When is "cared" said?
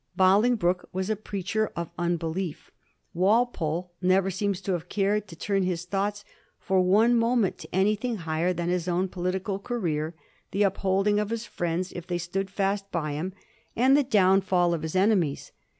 4.89-5.27